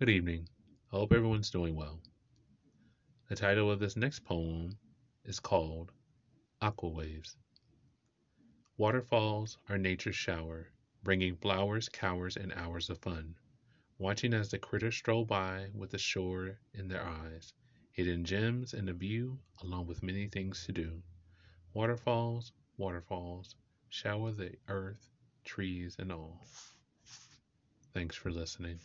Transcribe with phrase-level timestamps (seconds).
[0.00, 0.48] Good evening.
[0.90, 2.00] I hope everyone's doing well.
[3.28, 4.78] The title of this next poem
[5.26, 5.92] is called
[6.62, 7.36] Aqua Waves.
[8.78, 10.68] Waterfalls are nature's shower,
[11.02, 13.34] bringing flowers, cowers, and hours of fun.
[13.98, 17.52] Watching as the critters stroll by with the shore in their eyes,
[17.92, 21.02] hidden gems in the view, along with many things to do.
[21.74, 23.54] Waterfalls, waterfalls,
[23.90, 25.10] shower the earth,
[25.44, 26.46] trees, and all.
[27.92, 28.78] Thanks for listening.